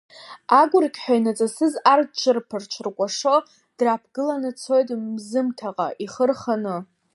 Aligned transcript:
Агәырқьҳәа 0.59 1.13
инаҵысыз 1.17 1.73
ар, 1.91 2.01
дҽырԥа-ҽыркәашо 2.09 3.35
драԥгыланы 3.77 4.49
дцоит 4.55 4.89
Мзымҭаҟа 5.13 5.87
ихы 6.03 6.23
рханы. 6.29 6.75